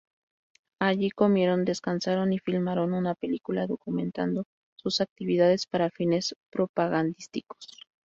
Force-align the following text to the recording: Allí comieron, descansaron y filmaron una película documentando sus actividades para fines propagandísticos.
Allí 0.79 1.11
comieron, 1.11 1.63
descansaron 1.63 2.33
y 2.33 2.39
filmaron 2.39 2.95
una 2.95 3.13
película 3.13 3.67
documentando 3.67 4.45
sus 4.75 4.99
actividades 4.99 5.67
para 5.67 5.91
fines 5.91 6.33
propagandísticos. 6.49 7.83